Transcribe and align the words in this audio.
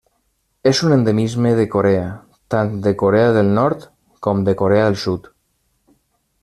És 0.69 0.79
un 0.85 0.93
endemisme 0.95 1.51
de 1.59 1.65
Corea, 1.75 2.07
tant 2.55 2.73
de 2.87 2.95
Corea 3.03 3.29
del 3.39 3.53
Nord 3.61 3.87
com 4.29 4.43
de 4.49 4.59
Corea 4.63 4.89
del 4.89 4.99
Sud. 5.07 5.33